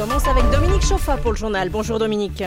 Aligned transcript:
commence 0.00 0.26
avec 0.28 0.48
Dominique 0.50 0.80
Chauffa 0.80 1.18
pour 1.18 1.32
le 1.32 1.36
journal. 1.36 1.68
Bonjour 1.68 1.98
Dominique. 1.98 2.42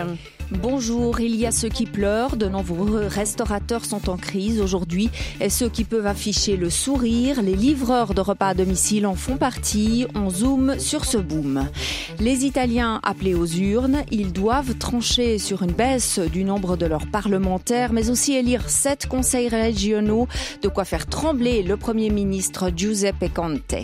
Bonjour, 0.51 1.21
il 1.21 1.35
y 1.35 1.45
a 1.45 1.51
ceux 1.51 1.69
qui 1.69 1.85
pleurent, 1.85 2.35
de 2.35 2.47
nombreux 2.47 3.05
restaurateurs 3.07 3.85
sont 3.85 4.09
en 4.09 4.17
crise 4.17 4.59
aujourd'hui 4.59 5.09
et 5.39 5.49
ceux 5.49 5.69
qui 5.69 5.85
peuvent 5.85 6.05
afficher 6.05 6.57
le 6.57 6.69
sourire, 6.69 7.41
les 7.41 7.55
livreurs 7.55 8.13
de 8.13 8.21
repas 8.21 8.49
à 8.49 8.53
domicile 8.53 9.07
en 9.07 9.15
font 9.15 9.37
partie, 9.37 10.05
on 10.15 10.29
zoome 10.29 10.77
sur 10.79 11.05
ce 11.05 11.17
boom. 11.17 11.67
Les 12.19 12.45
Italiens 12.45 12.99
appelés 13.03 13.35
aux 13.35 13.47
urnes, 13.47 14.03
ils 14.11 14.33
doivent 14.33 14.75
trancher 14.75 15.37
sur 15.39 15.63
une 15.63 15.71
baisse 15.71 16.19
du 16.19 16.43
nombre 16.43 16.75
de 16.75 16.85
leurs 16.85 17.07
parlementaires 17.07 17.93
mais 17.93 18.09
aussi 18.09 18.33
élire 18.33 18.69
sept 18.69 19.07
conseils 19.07 19.47
régionaux, 19.47 20.27
de 20.61 20.67
quoi 20.67 20.83
faire 20.83 21.07
trembler 21.07 21.63
le 21.63 21.77
Premier 21.77 22.09
ministre 22.09 22.69
Giuseppe 22.75 23.33
Conte. 23.33 23.75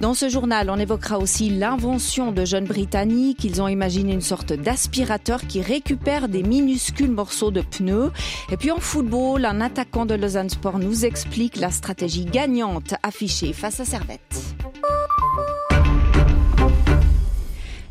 Dans 0.00 0.14
ce 0.14 0.28
journal, 0.28 0.68
on 0.70 0.78
évoquera 0.78 1.18
aussi 1.18 1.50
l'invention 1.50 2.30
de 2.30 2.44
jeunes 2.44 2.66
Britanniques, 2.66 3.44
ils 3.44 3.62
ont 3.62 3.68
imaginé 3.68 4.12
une 4.12 4.20
sorte 4.20 4.52
d'aspirateur 4.52 5.46
qui 5.46 5.62
récupère 5.62 5.93
des 6.28 6.42
minuscules 6.42 7.10
morceaux 7.10 7.50
de 7.50 7.60
pneus. 7.60 8.10
Et 8.50 8.56
puis 8.56 8.70
en 8.70 8.78
football, 8.80 9.44
un 9.44 9.60
attaquant 9.60 10.06
de 10.06 10.14
Lausanne 10.14 10.50
Sport 10.50 10.78
nous 10.78 11.04
explique 11.04 11.56
la 11.56 11.70
stratégie 11.70 12.24
gagnante 12.24 12.94
affichée 13.02 13.52
face 13.52 13.80
à 13.80 13.84
Servette. 13.84 14.53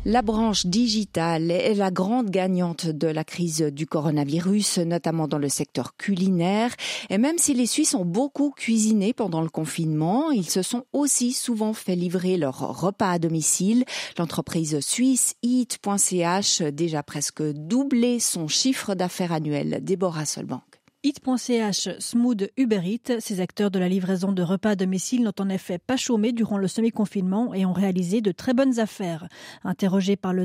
La 0.06 0.20
branche 0.20 0.66
digitale 0.66 1.50
est 1.50 1.72
la 1.72 1.90
grande 1.90 2.28
gagnante 2.28 2.86
de 2.86 3.06
la 3.06 3.24
crise 3.24 3.62
du 3.62 3.86
coronavirus, 3.86 4.76
notamment 4.80 5.28
dans 5.28 5.38
le 5.38 5.48
secteur 5.48 5.96
culinaire. 5.96 6.74
Et 7.08 7.16
même 7.16 7.38
si 7.38 7.54
les 7.54 7.64
Suisses 7.64 7.94
ont 7.94 8.04
beaucoup 8.04 8.50
cuisiné 8.50 9.14
pendant 9.14 9.40
le 9.40 9.48
confinement, 9.48 10.30
ils 10.30 10.50
se 10.50 10.60
sont 10.60 10.84
aussi 10.92 11.32
souvent 11.32 11.72
fait 11.72 11.96
livrer 11.96 12.36
leurs 12.36 12.80
repas 12.82 13.12
à 13.12 13.18
domicile. 13.18 13.86
L'entreprise 14.18 14.78
suisse 14.80 15.36
Eat.ch 15.42 16.60
déjà 16.60 17.02
presque 17.02 17.42
doublé 17.42 18.20
son 18.20 18.46
chiffre 18.46 18.94
d'affaires 18.94 19.32
annuel. 19.32 19.78
Déborah 19.82 20.26
Solbank. 20.26 20.73
Hit.ch, 21.06 21.90
Smooth, 21.98 22.50
Uber 22.56 22.80
ces 23.20 23.40
acteurs 23.40 23.70
de 23.70 23.78
la 23.78 23.90
livraison 23.90 24.32
de 24.32 24.42
repas 24.42 24.70
à 24.70 24.74
domicile 24.74 25.22
n'ont 25.22 25.34
en 25.38 25.50
effet 25.50 25.76
pas 25.76 25.98
chômé 25.98 26.32
durant 26.32 26.56
le 26.56 26.66
semi-confinement 26.66 27.52
et 27.52 27.66
ont 27.66 27.74
réalisé 27.74 28.22
de 28.22 28.32
très 28.32 28.54
bonnes 28.54 28.78
affaires. 28.78 29.28
Interrogé 29.64 30.16
par 30.16 30.32
le 30.32 30.44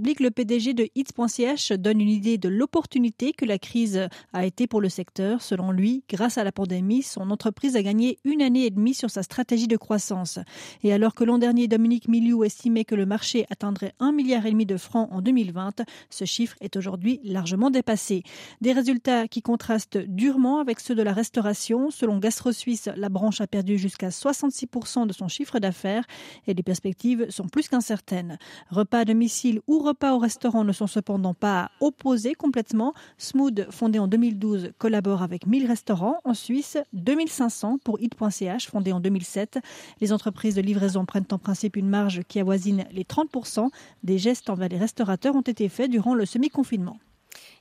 Blick, 0.00 0.18
le 0.18 0.32
PDG 0.32 0.74
de 0.74 0.88
Hit.ch 0.96 1.70
donne 1.70 2.00
une 2.00 2.08
idée 2.08 2.38
de 2.38 2.48
l'opportunité 2.48 3.32
que 3.32 3.44
la 3.44 3.60
crise 3.60 4.08
a 4.32 4.44
été 4.44 4.66
pour 4.66 4.80
le 4.80 4.88
secteur. 4.88 5.42
Selon 5.42 5.70
lui, 5.70 6.02
grâce 6.08 6.38
à 6.38 6.44
la 6.44 6.50
pandémie, 6.50 7.04
son 7.04 7.30
entreprise 7.30 7.76
a 7.76 7.82
gagné 7.84 8.18
une 8.24 8.42
année 8.42 8.66
et 8.66 8.70
demie 8.70 8.94
sur 8.94 9.10
sa 9.10 9.22
stratégie 9.22 9.68
de 9.68 9.76
croissance. 9.76 10.40
Et 10.82 10.92
alors 10.92 11.14
que 11.14 11.22
l'an 11.22 11.38
dernier, 11.38 11.68
Dominique 11.68 12.08
Miliou 12.08 12.42
estimait 12.42 12.84
que 12.84 12.96
le 12.96 13.06
marché 13.06 13.46
atteindrait 13.48 13.94
un 14.00 14.10
milliard 14.10 14.44
et 14.44 14.50
demi 14.50 14.66
de 14.66 14.76
francs 14.76 15.08
en 15.12 15.22
2020, 15.22 15.82
ce 16.10 16.24
chiffre 16.24 16.56
est 16.60 16.74
aujourd'hui 16.74 17.20
largement 17.22 17.70
dépassé. 17.70 18.24
Des 18.60 18.72
résultats 18.72 19.28
qui 19.28 19.40
contrastent 19.40 19.99
durement 20.08 20.60
avec 20.60 20.80
ceux 20.80 20.94
de 20.94 21.02
la 21.02 21.12
restauration. 21.12 21.90
Selon 21.90 22.18
Gastro 22.18 22.52
Suisse, 22.52 22.88
la 22.96 23.08
branche 23.08 23.40
a 23.40 23.46
perdu 23.46 23.78
jusqu'à 23.78 24.08
66% 24.08 25.06
de 25.06 25.12
son 25.12 25.28
chiffre 25.28 25.58
d'affaires 25.58 26.04
et 26.46 26.54
les 26.54 26.62
perspectives 26.62 27.30
sont 27.30 27.48
plus 27.48 27.68
qu'incertaines. 27.68 28.38
Repas 28.70 29.00
à 29.00 29.04
domicile 29.04 29.60
ou 29.66 29.78
repas 29.78 30.14
au 30.14 30.18
restaurant 30.18 30.64
ne 30.64 30.72
sont 30.72 30.86
cependant 30.86 31.34
pas 31.34 31.70
opposés 31.80 32.34
complètement. 32.34 32.94
Smooth, 33.18 33.70
fondé 33.70 33.98
en 33.98 34.08
2012, 34.08 34.72
collabore 34.78 35.22
avec 35.22 35.46
1000 35.46 35.66
restaurants 35.66 36.20
en 36.24 36.34
Suisse, 36.34 36.78
2500 36.92 37.78
pour 37.84 38.00
Hit.ch, 38.00 38.68
fondé 38.68 38.92
en 38.92 39.00
2007. 39.00 39.58
Les 40.00 40.12
entreprises 40.12 40.54
de 40.54 40.62
livraison 40.62 41.04
prennent 41.04 41.26
en 41.30 41.38
principe 41.38 41.76
une 41.76 41.88
marge 41.88 42.22
qui 42.28 42.40
avoisine 42.40 42.84
les 42.92 43.04
30%. 43.04 43.68
Des 44.02 44.18
gestes 44.18 44.50
envers 44.50 44.68
les 44.68 44.78
restaurateurs 44.78 45.34
ont 45.34 45.40
été 45.40 45.68
faits 45.68 45.90
durant 45.90 46.14
le 46.14 46.26
semi-confinement. 46.26 46.98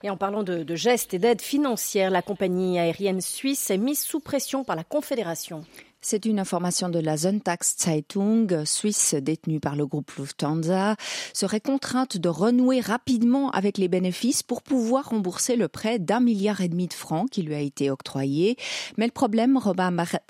Et 0.02 0.10
en 0.10 0.16
parlant 0.16 0.44
de, 0.44 0.76
gestes 0.76 1.14
et 1.14 1.20
d'aides 1.20 1.42
financières, 1.42 2.10
la 2.10 2.22
compagnie 2.22 2.80
aérienne 2.80 3.20
suisse 3.20 3.70
est 3.70 3.78
mise 3.78 4.00
sous 4.00 4.22
pression 4.22 4.64
par 4.64 4.78
la 4.78 4.86
Confédération. 4.86 5.66
C'est 6.00 6.26
une 6.26 6.40
information 6.40 6.88
de 6.88 7.00
la 7.00 7.18
Zeitung, 7.18 8.64
suisse 8.64 9.16
détenue 9.16 9.60
par 9.60 9.76
le 9.76 9.86
groupe 9.86 10.10
Lufthansa, 10.18 10.96
serait 11.34 11.60
contrainte 11.60 12.16
de 12.16 12.30
renouer 12.30 12.80
rapidement 12.80 13.52
avec 13.52 13.78
les 13.78 13.90
bénéfices 13.90 14.42
pour 14.42 14.62
pouvoir 14.62 15.10
rembourser 15.10 15.58
le 15.58 15.68
prêt 15.68 16.00
d'un 16.00 16.22
milliard 16.22 16.62
et 16.62 16.70
demi 16.70 16.88
de 16.88 16.94
francs 16.94 17.30
qui 17.30 17.42
lui 17.42 17.54
a 17.54 17.60
été 17.60 17.92
octroyé. 17.92 18.56
Mais 18.96 19.06
le 19.06 19.12
problème, 19.12 19.60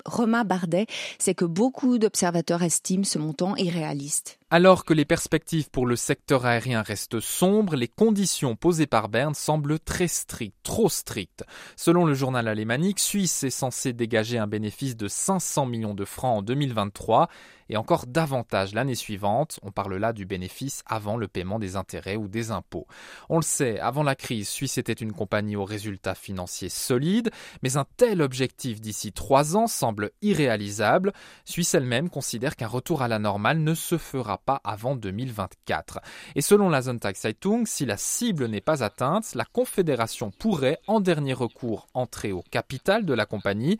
Romain 0.04 0.44
Bardet, 0.44 0.86
c'est 1.20 1.34
que 1.34 1.44
beaucoup 1.44 1.98
d'observateurs 1.98 2.64
estiment 2.64 3.04
ce 3.04 3.20
montant 3.20 3.54
irréaliste. 3.54 4.39
Alors 4.52 4.84
que 4.84 4.94
les 4.94 5.04
perspectives 5.04 5.70
pour 5.70 5.86
le 5.86 5.94
secteur 5.94 6.44
aérien 6.44 6.82
restent 6.82 7.20
sombres, 7.20 7.76
les 7.76 7.86
conditions 7.86 8.56
posées 8.56 8.88
par 8.88 9.08
Berne 9.08 9.34
semblent 9.34 9.78
très 9.78 10.08
strictes, 10.08 10.56
trop 10.64 10.88
strictes. 10.88 11.44
Selon 11.76 12.04
le 12.04 12.14
journal 12.14 12.48
alémanique, 12.48 12.98
Suisse 12.98 13.44
est 13.44 13.50
censé 13.50 13.92
dégager 13.92 14.38
un 14.38 14.48
bénéfice 14.48 14.96
de 14.96 15.06
500 15.06 15.66
millions 15.66 15.94
de 15.94 16.04
francs 16.04 16.38
en 16.38 16.42
2023 16.42 17.28
et 17.70 17.76
encore 17.76 18.06
davantage 18.06 18.74
l'année 18.74 18.94
suivante. 18.94 19.58
On 19.62 19.70
parle 19.70 19.96
là 19.96 20.12
du 20.12 20.26
bénéfice 20.26 20.82
avant 20.86 21.16
le 21.16 21.28
paiement 21.28 21.58
des 21.58 21.76
intérêts 21.76 22.16
ou 22.16 22.28
des 22.28 22.50
impôts. 22.50 22.86
On 23.28 23.36
le 23.36 23.42
sait, 23.42 23.78
avant 23.78 24.02
la 24.02 24.16
crise, 24.16 24.48
Suisse 24.48 24.76
était 24.76 24.92
une 24.92 25.12
compagnie 25.12 25.56
aux 25.56 25.64
résultats 25.64 26.16
financiers 26.16 26.68
solides, 26.68 27.30
mais 27.62 27.76
un 27.76 27.86
tel 27.96 28.20
objectif 28.20 28.80
d'ici 28.80 29.12
trois 29.12 29.56
ans 29.56 29.68
semble 29.68 30.10
irréalisable. 30.20 31.12
Suisse 31.44 31.74
elle-même 31.74 32.10
considère 32.10 32.56
qu'un 32.56 32.66
retour 32.66 33.02
à 33.02 33.08
la 33.08 33.20
normale 33.20 33.60
ne 33.60 33.74
se 33.74 33.96
fera 33.98 34.38
pas 34.38 34.60
avant 34.64 34.96
2024. 34.96 36.00
Et 36.34 36.42
selon 36.42 36.68
la 36.68 36.82
Zeitung, 36.82 37.66
si 37.66 37.86
la 37.86 37.96
cible 37.96 38.46
n'est 38.46 38.60
pas 38.60 38.82
atteinte, 38.82 39.34
la 39.34 39.44
Confédération 39.44 40.32
pourrait, 40.32 40.78
en 40.88 41.00
dernier 41.00 41.34
recours, 41.34 41.86
entrer 41.94 42.32
au 42.32 42.42
capital 42.42 43.04
de 43.04 43.14
la 43.14 43.26
compagnie. 43.26 43.78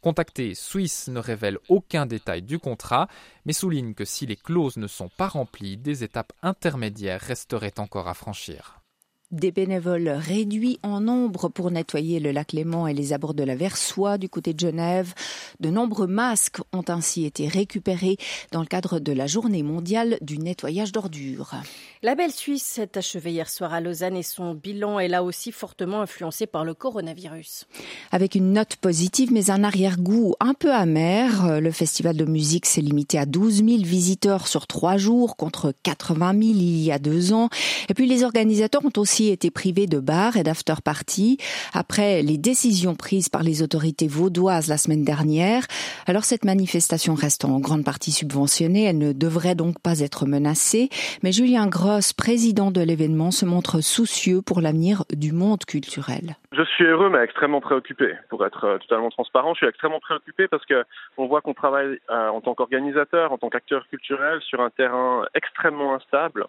Contacté, 0.00 0.54
Swiss 0.54 1.08
ne 1.08 1.18
révèle 1.18 1.58
aucun 1.68 2.06
détail 2.06 2.42
du 2.42 2.60
contrat, 2.60 3.08
mais 3.44 3.52
souligne 3.52 3.94
que 3.94 4.04
si 4.04 4.26
les 4.26 4.36
clauses 4.36 4.76
ne 4.76 4.86
sont 4.86 5.08
pas 5.08 5.26
remplies, 5.26 5.76
des 5.76 6.04
étapes 6.04 6.32
intermédiaires 6.42 7.20
resteraient 7.20 7.80
encore 7.80 8.06
à 8.06 8.14
franchir. 8.14 8.77
Des 9.30 9.52
bénévoles 9.52 10.08
réduits 10.08 10.78
en 10.82 11.02
nombre 11.02 11.50
pour 11.50 11.70
nettoyer 11.70 12.18
le 12.18 12.30
lac 12.30 12.54
Léman 12.54 12.88
et 12.88 12.94
les 12.94 13.12
abords 13.12 13.34
de 13.34 13.42
la 13.42 13.56
Versoix 13.56 14.16
du 14.16 14.30
côté 14.30 14.54
de 14.54 14.60
Genève. 14.60 15.12
De 15.60 15.68
nombreux 15.68 16.06
masques 16.06 16.60
ont 16.72 16.84
ainsi 16.88 17.26
été 17.26 17.46
récupérés 17.46 18.16
dans 18.52 18.60
le 18.60 18.66
cadre 18.66 19.00
de 19.00 19.12
la 19.12 19.26
journée 19.26 19.62
mondiale 19.62 20.16
du 20.22 20.38
nettoyage 20.38 20.92
d'ordures. 20.92 21.56
La 22.02 22.14
belle 22.14 22.30
Suisse 22.30 22.62
s'est 22.62 22.96
achevée 22.96 23.32
hier 23.32 23.50
soir 23.50 23.74
à 23.74 23.82
Lausanne 23.82 24.16
et 24.16 24.22
son 24.22 24.54
bilan 24.54 24.98
est 24.98 25.08
là 25.08 25.22
aussi 25.22 25.52
fortement 25.52 26.00
influencé 26.00 26.46
par 26.46 26.64
le 26.64 26.72
coronavirus. 26.72 27.66
Avec 28.12 28.34
une 28.34 28.54
note 28.54 28.76
positive 28.76 29.30
mais 29.30 29.50
un 29.50 29.62
arrière-goût 29.62 30.36
un 30.40 30.54
peu 30.54 30.72
amer, 30.72 31.60
le 31.60 31.70
festival 31.70 32.16
de 32.16 32.24
musique 32.24 32.64
s'est 32.64 32.80
limité 32.80 33.18
à 33.18 33.26
12 33.26 33.56
000 33.56 33.82
visiteurs 33.82 34.48
sur 34.48 34.66
trois 34.66 34.96
jours 34.96 35.36
contre 35.36 35.74
80 35.82 36.32
000 36.32 36.42
il 36.44 36.82
y 36.82 36.92
a 36.92 36.98
deux 36.98 37.34
ans. 37.34 37.50
Et 37.90 37.94
puis 37.94 38.06
les 38.06 38.24
organisateurs 38.24 38.86
ont 38.86 38.92
aussi 38.96 39.17
été 39.26 39.50
privés 39.50 39.86
de 39.86 39.98
bars 39.98 40.36
et 40.36 40.44
d'after-party 40.44 41.38
après 41.74 42.22
les 42.22 42.38
décisions 42.38 42.94
prises 42.94 43.28
par 43.28 43.42
les 43.42 43.62
autorités 43.62 44.08
vaudoises 44.08 44.68
la 44.68 44.78
semaine 44.78 45.04
dernière. 45.04 45.64
Alors 46.06 46.24
cette 46.24 46.44
manifestation 46.44 47.14
reste 47.14 47.44
en 47.44 47.58
grande 47.58 47.84
partie 47.84 48.12
subventionnée, 48.12 48.84
elle 48.84 48.98
ne 48.98 49.12
devrait 49.12 49.54
donc 49.54 49.80
pas 49.80 50.00
être 50.00 50.26
menacée, 50.26 50.88
mais 51.22 51.32
Julien 51.32 51.66
Gross, 51.66 52.12
président 52.12 52.70
de 52.70 52.80
l'événement, 52.80 53.30
se 53.30 53.44
montre 53.44 53.80
soucieux 53.80 54.42
pour 54.42 54.60
l'avenir 54.60 55.04
du 55.12 55.32
monde 55.32 55.64
culturel. 55.66 56.36
Je 56.52 56.62
suis 56.62 56.84
heureux 56.84 57.10
mais 57.10 57.22
extrêmement 57.22 57.60
préoccupé. 57.60 58.14
Pour 58.30 58.46
être 58.46 58.64
euh, 58.64 58.78
totalement 58.78 59.10
transparent, 59.10 59.54
je 59.54 59.58
suis 59.58 59.66
extrêmement 59.66 60.00
préoccupé 60.00 60.48
parce 60.48 60.64
que 60.64 60.84
on 61.16 61.26
voit 61.26 61.40
qu'on 61.40 61.54
travaille 61.54 61.98
euh, 62.10 62.28
en 62.28 62.40
tant 62.40 62.54
qu'organisateur, 62.54 63.32
en 63.32 63.38
tant 63.38 63.48
qu'acteur 63.50 63.86
culturel 63.88 64.40
sur 64.42 64.60
un 64.60 64.70
terrain 64.70 65.24
extrêmement 65.34 65.94
instable 65.94 66.46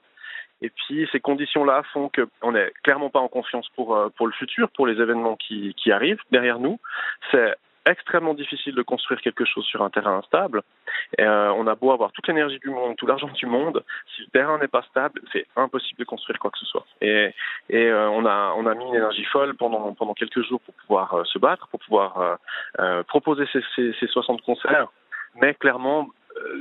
et 0.62 0.70
puis 0.70 1.08
ces 1.12 1.20
conditions-là 1.20 1.84
font 1.94 2.10
qu'on 2.10 2.52
n'est 2.52 2.72
clairement 2.84 3.10
pas 3.10 3.20
en 3.20 3.28
confiance 3.28 3.68
pour 3.76 3.96
euh, 3.96 4.10
pour 4.16 4.28
le 4.28 4.34
futur, 4.34 4.70
pour 4.72 4.88
les 4.88 5.02
événements 5.02 5.36
qui, 5.36 5.74
qui 5.76 5.92
arrivent 5.92 6.22
derrière 6.32 6.60
nous. 6.60 6.80
C'est 7.32 7.56
extrêmement 7.86 8.34
difficile 8.34 8.76
de 8.76 8.82
construire 8.82 9.22
quelque 9.22 9.46
chose 9.46 9.66
sur 9.66 9.82
un 9.82 9.90
terrain 9.90 10.18
instable. 10.18 10.62
Euh, 11.20 11.50
on 11.56 11.66
a 11.68 11.76
beau 11.76 11.92
avoir 11.92 12.12
toute 12.12 12.28
l'énergie 12.28 12.60
du 12.60 12.70
monde, 12.70 12.96
tout 12.98 13.08
l'argent 13.08 13.30
du 13.30 13.46
monde, 13.46 13.84
si 14.16 14.22
le 14.22 14.28
terrain 14.28 14.58
n'est 14.58 14.68
pas 14.68 14.84
stable, 14.84 15.22
c'est 15.32 15.46
impossible 15.56 16.00
de 16.00 16.06
construire 16.06 16.40
quoi 16.40 16.52
que 16.52 16.60
ce 16.60 16.66
soit. 16.66 16.86
Et, 17.02 17.34
et 17.70 17.86
euh, 17.88 18.10
on 18.10 18.26
a 18.26 18.54
on 18.58 18.66
a 18.66 18.76
mis 18.76 18.86
une 18.86 18.96
énergie 18.96 19.26
folle 19.26 19.56
pendant 19.56 19.94
pendant 19.94 20.14
quelques 20.14 20.44
jours 20.44 20.62
pour 20.62 20.74
pouvoir 20.76 21.14
euh, 21.14 21.24
se 21.26 21.40
battre, 21.40 21.68
pour 21.70 21.80
pouvoir 21.80 22.38
proposer 23.08 23.46
ces, 23.52 23.62
ces, 23.76 23.94
ces 24.00 24.08
60 24.08 24.42
concerts. 24.42 24.88
Mais 25.42 25.54
clairement, 25.54 26.10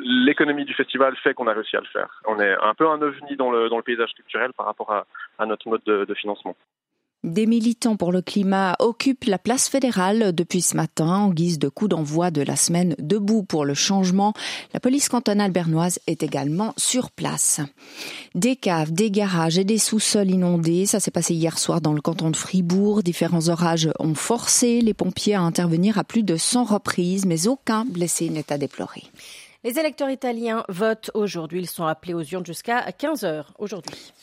l'économie 0.03 0.65
du 0.65 0.75
festival 0.75 1.17
fait 1.17 1.35
qu'on 1.35 1.47
a 1.47 1.53
réussi 1.53 1.77
à 1.77 1.81
le 1.81 1.87
faire. 1.87 2.21
On 2.27 2.39
est 2.41 2.55
un 2.63 2.75
peu 2.75 2.89
un 2.89 3.01
ovni 3.01 3.37
dans 3.37 3.51
le, 3.51 3.69
paysage 3.83 4.13
culturel 4.15 4.53
par 4.53 4.67
rapport 4.67 4.93
à, 4.93 5.07
à 5.39 5.47
notre 5.47 5.69
mode 5.69 5.83
de, 5.87 6.05
de 6.05 6.15
financement. 6.15 6.57
Des 7.25 7.47
militants 7.47 7.97
pour 7.97 8.13
le 8.13 8.23
climat 8.23 8.77
occupent 8.79 9.25
la 9.25 9.39
place 9.39 9.69
fédérale 9.69 10.33
depuis 10.33 10.61
ce 10.61 10.77
matin 10.77 11.09
en 11.09 11.31
guise 11.31 11.59
de 11.59 11.69
coup 11.69 11.89
d'envoi 11.89 12.31
de 12.31 12.43
la 12.43 12.55
semaine 12.55 12.95
Debout 13.01 13.43
pour 13.43 13.65
le 13.65 13.75
changement. 13.75 14.35
La 14.73 14.79
police 14.79 15.09
cantonale 15.09 15.51
bernoise 15.51 15.99
est 16.07 16.23
également 16.23 16.75
sur 16.77 17.11
place. 17.11 17.61
Des 18.37 18.55
caves, 18.55 18.93
des 18.93 19.11
garages 19.11 19.59
et 19.59 19.65
des 19.65 19.79
sous-sols 19.79 20.31
inondés, 20.31 20.87
ça 20.87 21.01
s'est 21.01 21.11
passé 21.11 21.35
hier 21.35 21.59
soir 21.59 21.81
dans 21.81 21.93
le 21.93 22.01
canton 22.01 22.31
de 22.31 22.37
Fribourg. 22.37 23.03
Différents 23.03 23.49
orages 23.49 23.91
ont 23.99 24.15
forcé 24.15 24.81
les 24.81 24.95
pompiers 24.95 25.35
à 25.35 25.41
intervenir 25.41 25.99
à 25.99 26.05
plus 26.05 26.23
de 26.23 26.37
100 26.37 26.65
reprises, 26.65 27.27
mais 27.27 27.49
aucun 27.49 27.85
blessé 27.85 28.31
n'est 28.31 28.53
à 28.53 28.59
déplorer. 28.59 29.03
Les 29.69 29.79
électeurs 29.79 30.09
italiens 30.09 30.65
votent 30.71 31.11
aujourd'hui. 31.13 31.61
Ils 31.61 31.69
sont 31.69 31.85
appelés 31.85 32.15
aux 32.15 32.23
urnes 32.23 32.47
jusqu'à 32.47 32.91
15 32.91 33.25
heures 33.25 33.53
aujourd'hui. 33.59 34.15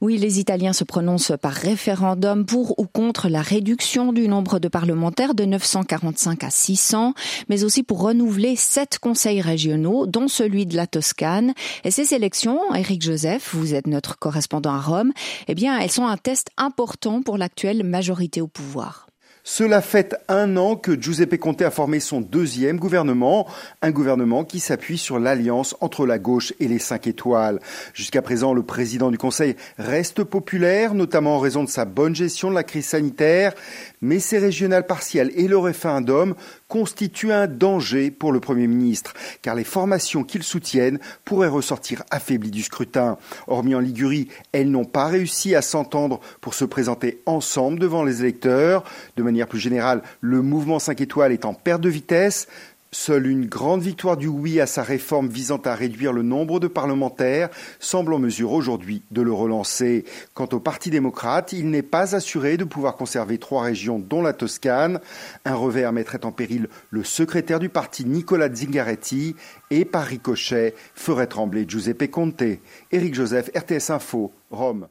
Oui, 0.00 0.18
les 0.18 0.38
Italiens 0.38 0.72
se 0.72 0.84
prononcent 0.84 1.32
par 1.42 1.50
référendum 1.52 2.46
pour 2.46 2.78
ou 2.78 2.86
contre 2.86 3.28
la 3.28 3.42
réduction 3.42 4.12
du 4.12 4.28
nombre 4.28 4.60
de 4.60 4.68
parlementaires 4.68 5.34
de 5.34 5.44
945 5.46 6.44
à 6.44 6.50
600, 6.50 7.12
mais 7.48 7.64
aussi 7.64 7.82
pour 7.82 8.02
renouveler 8.02 8.54
sept 8.54 9.00
conseils 9.00 9.40
régionaux, 9.40 10.06
dont 10.06 10.28
celui 10.28 10.64
de 10.64 10.76
la 10.76 10.86
Toscane. 10.86 11.54
Et 11.82 11.90
ces 11.90 12.14
élections, 12.14 12.60
Éric 12.72 13.02
Joseph, 13.02 13.52
vous 13.52 13.74
êtes 13.74 13.88
notre 13.88 14.16
correspondant 14.16 14.74
à 14.74 14.80
Rome, 14.80 15.12
eh 15.48 15.56
bien, 15.56 15.76
elles 15.76 15.90
sont 15.90 16.06
un 16.06 16.16
test 16.16 16.50
important 16.56 17.20
pour 17.20 17.36
l'actuelle 17.36 17.82
majorité 17.82 18.40
au 18.40 18.46
pouvoir. 18.46 19.08
Cela 19.46 19.82
fait 19.82 20.16
un 20.28 20.56
an 20.56 20.74
que 20.74 20.98
Giuseppe 20.98 21.36
Conte 21.36 21.60
a 21.60 21.70
formé 21.70 22.00
son 22.00 22.22
deuxième 22.22 22.78
gouvernement, 22.78 23.46
un 23.82 23.90
gouvernement 23.90 24.42
qui 24.42 24.58
s'appuie 24.58 24.96
sur 24.96 25.18
l'alliance 25.18 25.76
entre 25.82 26.06
la 26.06 26.18
gauche 26.18 26.54
et 26.60 26.66
les 26.66 26.78
cinq 26.78 27.06
étoiles. 27.06 27.60
Jusqu'à 27.92 28.22
présent, 28.22 28.54
le 28.54 28.62
président 28.62 29.10
du 29.10 29.18
Conseil 29.18 29.54
reste 29.76 30.24
populaire, 30.24 30.94
notamment 30.94 31.36
en 31.36 31.40
raison 31.40 31.62
de 31.62 31.68
sa 31.68 31.84
bonne 31.84 32.16
gestion 32.16 32.48
de 32.48 32.54
la 32.54 32.64
crise 32.64 32.86
sanitaire, 32.86 33.52
mais 34.00 34.18
ces 34.18 34.38
régionales 34.38 34.86
partielles 34.86 35.30
et 35.36 35.46
le 35.46 35.58
référendum 35.58 36.34
constituent 36.68 37.32
un 37.32 37.46
danger 37.46 38.10
pour 38.10 38.32
le 38.32 38.40
Premier 38.40 38.66
ministre, 38.66 39.14
car 39.42 39.54
les 39.54 39.64
formations 39.64 40.24
qu'ils 40.24 40.42
soutiennent 40.42 40.98
pourraient 41.24 41.48
ressortir 41.48 42.02
affaiblies 42.10 42.50
du 42.50 42.62
scrutin. 42.62 43.18
Hormis 43.46 43.74
en 43.74 43.80
Ligurie, 43.80 44.28
elles 44.52 44.70
n'ont 44.70 44.84
pas 44.84 45.06
réussi 45.06 45.54
à 45.54 45.62
s'entendre 45.62 46.20
pour 46.40 46.54
se 46.54 46.64
présenter 46.64 47.22
ensemble 47.26 47.78
devant 47.78 48.04
les 48.04 48.20
électeurs. 48.20 48.84
De 49.16 49.22
manière 49.22 49.46
plus 49.46 49.60
générale, 49.60 50.02
le 50.20 50.42
mouvement 50.42 50.78
5 50.78 51.00
étoiles 51.00 51.32
est 51.32 51.44
en 51.44 51.54
perte 51.54 51.80
de 51.80 51.88
vitesse. 51.88 52.48
Seule 52.94 53.26
une 53.26 53.46
grande 53.46 53.82
victoire 53.82 54.16
du 54.16 54.28
oui 54.28 54.60
à 54.60 54.66
sa 54.66 54.84
réforme 54.84 55.26
visant 55.26 55.60
à 55.64 55.74
réduire 55.74 56.12
le 56.12 56.22
nombre 56.22 56.60
de 56.60 56.68
parlementaires 56.68 57.48
semble 57.80 58.14
en 58.14 58.20
mesure 58.20 58.52
aujourd'hui 58.52 59.02
de 59.10 59.20
le 59.20 59.32
relancer. 59.32 60.04
Quant 60.32 60.48
au 60.52 60.60
Parti 60.60 60.90
démocrate, 60.90 61.52
il 61.52 61.70
n'est 61.70 61.82
pas 61.82 62.14
assuré 62.14 62.56
de 62.56 62.62
pouvoir 62.62 62.94
conserver 62.94 63.38
trois 63.38 63.64
régions 63.64 63.98
dont 63.98 64.22
la 64.22 64.32
Toscane. 64.32 65.00
Un 65.44 65.56
revers 65.56 65.92
mettrait 65.92 66.24
en 66.24 66.30
péril 66.30 66.68
le 66.90 67.02
secrétaire 67.02 67.58
du 67.58 67.68
parti 67.68 68.04
Nicolas 68.04 68.54
Zingaretti 68.54 69.34
et 69.72 69.84
par 69.84 70.04
ricochet 70.04 70.76
ferait 70.94 71.26
trembler 71.26 71.64
Giuseppe 71.66 72.08
Conte. 72.08 72.44
Éric 72.92 73.12
Joseph, 73.12 73.50
RTS 73.56 73.90
Info, 73.90 74.30
Rome. 74.52 74.86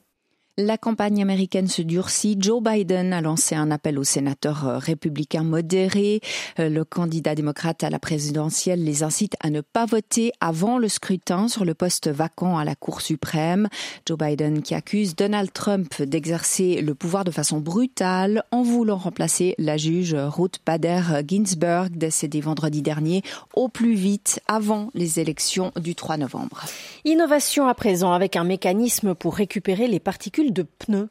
La 0.60 0.78
campagne 0.78 1.20
américaine 1.20 1.68
se 1.68 1.82
durcit. 1.82 2.38
Joe 2.40 2.62
Biden 2.62 3.12
a 3.12 3.22
lancé 3.22 3.56
un 3.56 3.72
appel 3.72 3.98
aux 3.98 4.04
sénateurs 4.04 4.68
euh, 4.68 4.78
républicains 4.78 5.42
modérés. 5.42 6.22
Euh, 6.60 6.70
le 6.70 6.86
candidat 6.86 7.34
démocrate 7.34 7.84
à 7.84 7.90
la 7.90 7.98
présidentielle 7.98 8.84
les 8.84 9.02
incite 9.02 9.34
à 9.40 9.50
ne 9.50 9.62
pas 9.62 9.88
voter 9.88 10.32
avant 10.40 10.78
le 10.78 10.90
scrutin 10.90 11.48
sur 11.48 11.66
le 11.66 11.74
poste 11.74 12.08
vacant 12.08 12.56
à 12.60 12.66
la 12.66 12.76
Cour 12.76 13.02
suprême. 13.02 13.68
Joe 14.06 14.16
Biden 14.16 14.62
qui 14.62 14.76
accuse 14.76 15.16
Donald 15.16 15.52
Trump 15.52 16.00
d'exercer 16.04 16.84
le 16.84 16.94
pouvoir 16.94 17.24
de 17.24 17.32
façon 17.32 17.60
brutale 17.60 18.44
en 18.52 18.62
voulant 18.62 18.98
remplacer 18.98 19.56
la 19.58 19.78
juge 19.78 20.16
Ruth 20.16 20.60
Bader 20.68 21.02
Ginsburg 21.28 21.90
décédée 21.90 22.42
vendredi 22.42 22.84
dernier 22.84 23.24
au 23.56 23.70
plus 23.70 23.96
vite 23.96 24.40
avant 24.48 24.92
les 24.94 25.20
élections 25.20 25.72
du 25.82 25.96
3 25.96 26.18
novembre. 26.18 26.64
Innovation 27.06 27.68
à 27.68 27.74
présent 27.74 28.14
avec 28.14 28.36
un 28.36 28.44
mécanisme 28.44 29.16
pour 29.16 29.34
récupérer 29.34 29.88
les 29.88 30.00
particules 30.00 30.43
de 30.52 30.64
pneus. 30.64 31.10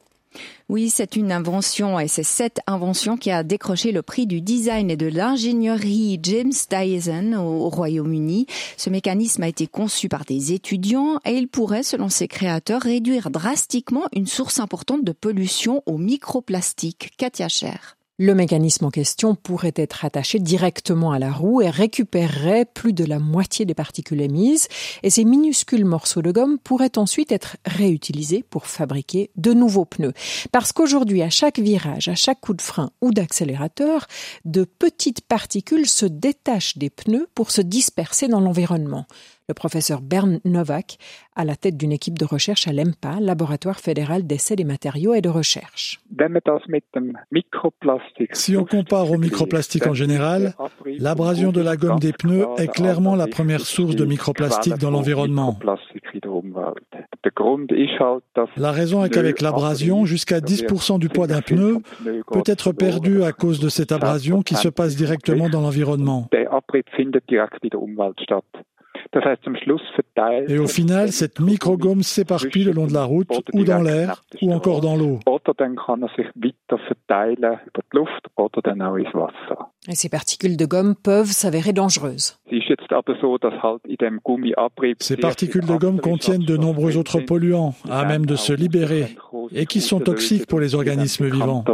Oui, 0.68 0.88
c'est 0.88 1.16
une 1.16 1.32
invention 1.32 2.00
et 2.00 2.08
c'est 2.08 2.22
cette 2.22 2.60
invention 2.66 3.16
qui 3.16 3.30
a 3.30 3.42
décroché 3.42 3.92
le 3.92 4.02
prix 4.02 4.26
du 4.26 4.40
design 4.40 4.90
et 4.90 4.96
de 4.96 5.06
l'ingénierie 5.06 6.18
James 6.22 6.52
Dyson 6.70 7.34
au 7.34 7.68
Royaume-Uni. 7.68 8.46
Ce 8.76 8.88
mécanisme 8.88 9.42
a 9.42 9.48
été 9.48 9.66
conçu 9.66 10.08
par 10.08 10.24
des 10.24 10.52
étudiants 10.52 11.18
et 11.26 11.32
il 11.32 11.48
pourrait, 11.48 11.82
selon 11.82 12.08
ses 12.08 12.28
créateurs, 12.28 12.82
réduire 12.82 13.30
drastiquement 13.30 14.06
une 14.14 14.26
source 14.26 14.60
importante 14.60 15.04
de 15.04 15.12
pollution 15.12 15.82
au 15.86 15.98
microplastique. 15.98 17.10
Katia 17.18 17.48
Cher. 17.48 17.96
Le 18.24 18.36
mécanisme 18.36 18.84
en 18.84 18.90
question 18.92 19.34
pourrait 19.34 19.74
être 19.74 20.04
attaché 20.04 20.38
directement 20.38 21.10
à 21.10 21.18
la 21.18 21.32
roue 21.32 21.60
et 21.60 21.68
récupérerait 21.68 22.66
plus 22.66 22.92
de 22.92 23.04
la 23.04 23.18
moitié 23.18 23.64
des 23.64 23.74
particules 23.74 24.20
émises 24.20 24.68
et 25.02 25.10
ces 25.10 25.24
minuscules 25.24 25.84
morceaux 25.84 26.22
de 26.22 26.30
gomme 26.30 26.60
pourraient 26.60 26.98
ensuite 26.98 27.32
être 27.32 27.56
réutilisés 27.66 28.44
pour 28.48 28.68
fabriquer 28.68 29.30
de 29.34 29.52
nouveaux 29.52 29.86
pneus. 29.86 30.12
Parce 30.52 30.70
qu'aujourd'hui, 30.70 31.20
à 31.20 31.30
chaque 31.30 31.58
virage, 31.58 32.06
à 32.06 32.14
chaque 32.14 32.40
coup 32.40 32.54
de 32.54 32.62
frein 32.62 32.92
ou 33.00 33.10
d'accélérateur, 33.10 34.06
de 34.44 34.62
petites 34.62 35.22
particules 35.22 35.88
se 35.88 36.06
détachent 36.06 36.78
des 36.78 36.90
pneus 36.90 37.26
pour 37.34 37.50
se 37.50 37.60
disperser 37.60 38.28
dans 38.28 38.40
l'environnement 38.40 39.08
le 39.48 39.54
professeur 39.54 40.00
Bern 40.00 40.40
Novak, 40.44 40.98
à 41.36 41.44
la 41.44 41.56
tête 41.56 41.76
d'une 41.76 41.92
équipe 41.92 42.18
de 42.18 42.24
recherche 42.24 42.68
à 42.68 42.72
l'EMPA, 42.72 43.20
Laboratoire 43.20 43.80
fédéral 43.80 44.26
d'essais 44.26 44.56
des 44.56 44.64
matériaux 44.64 45.14
et 45.14 45.20
de 45.20 45.28
recherche. 45.28 46.00
Si 48.32 48.56
on 48.56 48.64
compare 48.64 49.10
au 49.10 49.18
microplastique 49.18 49.86
en 49.86 49.94
général, 49.94 50.54
l'abrasion 50.98 51.52
de 51.52 51.60
la 51.60 51.76
gomme 51.76 51.98
des 51.98 52.12
pneus 52.12 52.46
est 52.58 52.68
clairement 52.68 53.16
la 53.16 53.26
première 53.26 53.60
source 53.60 53.96
de 53.96 54.04
microplastique 54.04 54.78
dans 54.78 54.90
l'environnement. 54.90 55.58
La 58.56 58.72
raison 58.72 59.04
est 59.04 59.10
qu'avec 59.10 59.40
l'abrasion, 59.40 60.04
jusqu'à 60.04 60.40
10% 60.40 60.98
du 60.98 61.08
poids 61.08 61.26
d'un 61.26 61.40
pneu 61.40 61.78
peut 62.30 62.42
être 62.46 62.72
perdu 62.72 63.22
à 63.22 63.32
cause 63.32 63.60
de 63.60 63.68
cette 63.68 63.92
abrasion 63.92 64.42
qui 64.42 64.54
se 64.54 64.68
passe 64.68 64.96
directement 64.96 65.48
dans 65.48 65.60
l'environnement. 65.60 66.28
Et 70.48 70.58
au 70.58 70.66
final, 70.66 71.12
cette 71.12 71.40
microgomme 71.40 72.02
s'éparpille 72.02 72.64
le 72.64 72.72
long 72.72 72.86
de 72.86 72.94
la 72.94 73.04
route 73.04 73.28
ou 73.52 73.64
dans 73.64 73.82
l'air 73.82 74.22
ou 74.40 74.52
encore 74.52 74.80
dans 74.80 74.96
l'eau. 74.96 75.18
Et 79.88 79.94
ces 79.94 80.08
particules 80.08 80.56
de 80.56 80.64
gomme 80.64 80.94
peuvent 80.94 81.26
s'avérer 81.26 81.72
dangereuses. 81.72 82.38
Ces 85.00 85.16
particules 85.16 85.66
de 85.66 85.76
gomme 85.76 86.00
contiennent 86.00 86.44
de 86.44 86.56
nombreux 86.56 86.96
autres 86.96 87.20
polluants 87.20 87.74
à 87.90 88.04
même 88.04 88.24
de 88.24 88.36
se 88.36 88.52
libérer 88.52 89.16
et 89.54 89.66
qui 89.66 89.80
sont 89.80 90.00
toxiques 90.00 90.46
pour 90.46 90.60
les 90.60 90.74
organismes 90.74 91.28
vivants. 91.28 91.64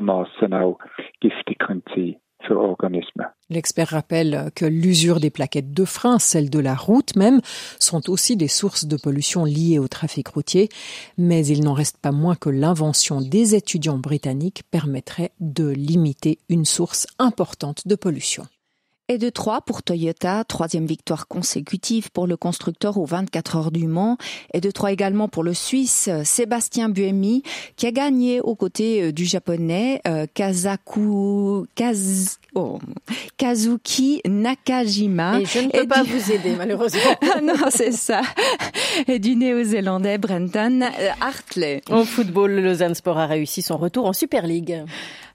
L'expert 3.51 3.89
rappelle 3.89 4.51
que 4.55 4.65
l'usure 4.65 5.21
des 5.21 5.31
plaquettes 5.31 5.73
de 5.73 5.85
frein, 5.85 6.19
celles 6.19 6.51
de 6.51 6.59
la 6.59 6.75
route 6.75 7.17
même, 7.17 7.41
sont 7.79 8.11
aussi 8.11 8.37
des 8.37 8.49
sources 8.49 8.85
de 8.85 8.97
pollution 8.97 9.45
liées 9.45 9.79
au 9.79 9.89
trafic 9.89 10.29
routier, 10.29 10.69
mais 11.17 11.47
il 11.47 11.65
n'en 11.65 11.75
reste 11.75 11.99
pas 11.99 12.13
moins 12.13 12.35
que 12.35 12.51
l'invention 12.51 13.21
des 13.21 13.55
étudiants 13.55 13.99
britanniques 13.99 14.63
permettrait 14.71 15.33
de 15.41 15.69
limiter 15.69 16.39
une 16.49 16.65
source 16.65 17.07
importante 17.19 17.87
de 17.87 17.95
pollution 17.95 18.47
et 19.09 19.19
de 19.19 19.31
3 19.31 19.63
pour 19.63 19.83
Toyota, 19.83 20.45
troisième 20.45 20.87
victoire 20.87 21.29
consécutive 21.29 22.11
pour 22.11 22.27
le 22.27 22.37
constructeur 22.37 22.99
aux 22.99 23.07
24 23.07 23.57
heures 23.57 23.71
du 23.71 23.87
Mans, 23.87 24.19
et 24.53 24.61
de 24.61 24.71
3 24.71 24.93
également 24.93 25.29
pour 25.29 25.43
le 25.43 25.55
Suisse 25.55 26.11
Sébastien 26.25 26.91
Buemi, 26.91 27.43
qui 27.77 27.87
a 27.87 27.91
gagné 27.91 28.41
aux 28.41 28.55
côtés 28.55 29.03
euh, 29.03 29.13
du 29.13 29.25
japonais 29.25 30.03
euh, 30.07 30.27
Kazaku, 30.33 31.67
oh, 32.55 32.79
Kazuki 33.37 34.21
Nakajima. 34.27 35.41
Et 35.41 35.47
je 35.47 35.61
ne 35.61 35.71
peux 35.71 35.87
pas 35.87 36.03
vous 36.03 36.33
aider, 36.33 36.55
malheureusement. 36.59 37.01
Ah 37.35 37.41
non, 37.41 37.55
c'est 37.71 37.93
ça. 37.93 38.21
Et 39.07 39.19
du 39.19 39.37
néo-zélandais 39.37 40.19
Brenton 40.19 40.85
Hartley. 41.21 41.83
Au 41.91 42.05
football, 42.05 42.53
le 42.53 42.63
Lausanne 42.63 42.95
Sport 42.95 43.19
a 43.19 43.27
réussi 43.27 43.63
son 43.63 43.77
retour 43.79 44.07
en 44.07 44.13
Super 44.13 44.47
League. 44.47 44.85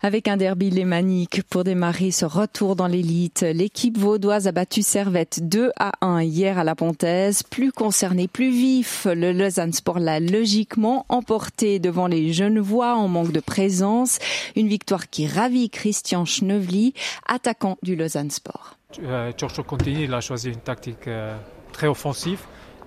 Avec 0.05 0.27
un 0.27 0.36
derby 0.36 0.69
lémanique 0.69 1.43
pour 1.43 1.63
démarrer 1.63 2.12
ce 2.12 2.25
retour 2.25 2.75
dans 2.75 2.88
l'élite, 2.88 3.39
l'équipe 3.41 3.98
vaudoise 3.98 4.48
a 4.48 4.51
battu 4.51 4.81
Servette 4.81 5.48
2 5.48 5.72
à 5.79 5.93
1 6.01 6.24
hier 6.24 6.60
à 6.60 6.65
la 6.65 6.75
Pontaise. 6.75 7.41
Plus 7.41 7.72
concerné, 7.72 8.27
plus 8.27 8.50
vif, 8.50 9.07
le 9.10 9.31
Lausanne 9.31 9.72
Sport 9.72 10.00
l'a 10.00 10.19
logiquement 10.19 11.05
emporté 11.07 11.79
devant 11.79 12.07
les 12.07 12.33
Genevois 12.33 12.95
en 12.95 13.07
manque 13.07 13.31
de 13.31 13.39
présence. 13.39 14.19
Une 14.57 14.67
victoire 14.67 15.10
qui 15.10 15.25
ravit 15.25 15.69
Christian 15.69 16.25
Schnevely, 16.25 16.93
attaquant 17.25 17.77
du 17.81 17.95
Lausanne 17.95 18.29
Sport. 18.29 18.75
Euh, 19.01 19.31
Contini 19.65 20.13
a 20.13 20.19
choisi 20.19 20.50
une 20.50 20.60
tactique 20.60 21.07
euh, 21.07 21.33
très 21.72 21.88
offensive 21.88 22.41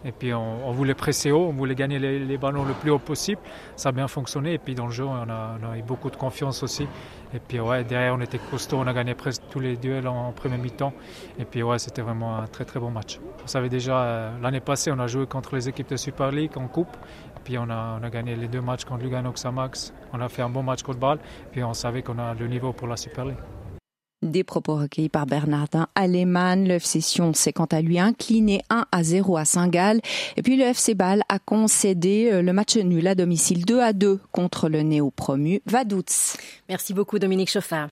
Et 0.07 0.13
puis 0.13 0.33
on, 0.33 0.71
voulait 0.71 0.95
presser 0.95 1.33
haut, 1.33 1.49
on 1.49 1.53
voulait 1.53 1.75
gagner 1.75 1.99
les, 1.99 2.39
ballons 2.39 2.65
le 2.65 2.75
plus 2.75 2.93
haut 2.93 3.01
possible. 3.01 3.41
Ça 3.75 3.89
a 3.89 3.93
bien 3.93 4.07
fonctionné. 4.07 4.53
Et 4.53 4.59
puis 4.59 4.77
dans 4.77 4.87
le 4.87 4.93
jeu, 4.93 5.05
on 5.05 5.29
a, 5.29 5.77
eu 5.77 5.83
beaucoup 5.83 6.11
de 6.11 6.17
confiance 6.17 6.63
aussi. 6.63 6.87
Et 7.35 7.41
puis 7.41 7.59
ouais, 7.59 7.83
derrière, 7.83 8.15
on 8.15 8.21
était 8.21 8.39
costaud, 8.39 8.77
on 8.79 8.87
a 8.87 8.93
gagné 8.93 9.15
presque 9.15 9.43
tous 9.51 9.59
les 9.59 9.77
duels 9.77 10.07
en, 10.07 10.31
premier 10.31 10.59
mi-temps. 10.59 10.93
Et 11.41 11.45
puis 11.45 11.65
ouais, 11.65 11.81
c'était 11.81 12.03
vraiment 12.03 12.39
un 12.39 12.47
très 12.47 12.65
très 12.65 12.79
bon 12.79 12.91
match. 12.91 13.19
On 13.43 13.49
savait 13.49 13.69
déjà, 13.69 14.01
euh, 14.01 14.31
l'année 14.41 14.61
passée, 14.61 14.93
on 14.93 14.99
a 15.01 15.09
joué 15.09 15.27
contre 15.27 15.57
les 15.57 15.69
équipes 15.69 15.91
de 15.91 15.97
Super 15.97 16.31
League 16.31 16.57
en 16.57 16.69
coupe. 16.69 16.97
Et 17.37 17.41
puis 17.43 17.59
on 17.59 17.69
a, 17.69 17.99
on 18.01 18.05
a 18.05 18.11
gagné 18.11 18.37
les 18.37 18.47
deux 18.47 18.61
matchs 18.61 18.85
contre 18.85 19.03
Lugano 19.03 19.33
Xamax. 19.33 19.93
On 20.13 20.21
a 20.21 20.29
fait 20.29 20.43
un 20.43 20.51
bon 20.51 20.63
match 20.63 20.85
contre 20.85 21.01
Bâle. 21.01 21.19
Puis 21.51 21.65
on 21.65 21.75
savait 21.75 22.03
qu'on 22.03 22.21
a 22.21 22.33
le 22.33 22.47
niveau 22.47 22.73
pour 22.73 22.87
la 22.87 22.97
Super 22.97 23.25
League. 23.25 23.39
Des 24.23 24.45
propos 24.45 24.77
recueillis 24.77 25.11
par 25.11 25.27
Bernardin 25.27 25.89
Alemann. 25.95 26.67
Le 26.67 26.75
FC 26.77 27.03
Sion 27.03 27.35
s'est 27.35 27.53
quant 27.53 27.67
à 27.67 27.83
lui 27.83 27.99
incliné 27.99 28.63
1 28.71 28.87
à 28.91 29.03
0 29.03 29.37
à 29.37 29.45
Saint-Gall. 29.45 30.01
Et 30.39 30.43
puis 30.43 30.57
le 30.57 30.65
FC 30.65 30.95
Bâle 30.95 31.23
a 31.29 31.39
concédé 31.39 32.31
euh, 32.33 32.41
le 32.41 32.53
match 32.55 32.77
nul 32.79 33.07
à 33.07 33.15
domicile 33.15 33.67
2 33.67 33.81
à 33.81 33.93
2 33.93 34.19
contre 34.33 34.71
le 34.71 34.81
néo-promu 34.81 35.61
Vaduz. 35.67 36.37
Merci 36.71 36.95
beaucoup 36.95 37.19
Dominique 37.19 37.51
Chauffard. 37.51 37.85